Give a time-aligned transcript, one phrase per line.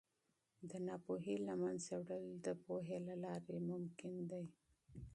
[0.69, 3.57] د ناپوهۍ له منځه وړل د پوهې له لارې
[3.97, 4.43] شوني دي.